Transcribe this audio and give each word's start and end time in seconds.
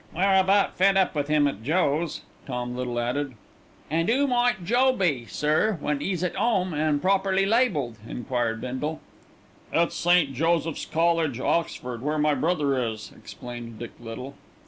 "We're 0.15 0.39
about 0.39 0.77
fed 0.77 0.97
up 0.97 1.13
with 1.13 1.27
him 1.27 1.47
at 1.47 1.61
Joe's," 1.61 2.21
Tom 2.47 2.75
Little 2.75 2.97
added. 2.99 3.35
"An' 3.91 4.09
'oo 4.09 4.25
might 4.25 4.65
Joe 4.65 4.93
be, 4.93 5.27
sir, 5.27 5.77
when 5.79 6.01
'e's 6.01 6.23
at 6.23 6.35
'ome, 6.35 6.73
an' 6.73 6.99
properly 6.99 7.45
labelled?" 7.45 7.99
enquired 8.09 8.61
Bindle. 8.61 8.99
"It's 9.71 9.95
St. 9.95 10.33
Joseph's 10.33 10.87
College, 10.87 11.39
Oxford, 11.39 12.01
where 12.01 12.17
my 12.17 12.33
brother 12.33 12.83
is," 12.83 13.11
explained 13.15 13.77
Dick 13.77 13.91
Little. 13.99 14.33